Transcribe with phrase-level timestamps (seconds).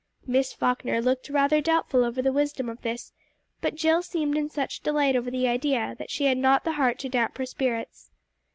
[0.25, 3.13] Miss Falkner looked rather doubtful over the wisdom of this,
[3.61, 6.97] but Jill seemed in such delight over the idea that she had not the heart
[7.01, 8.09] to damp her spirits.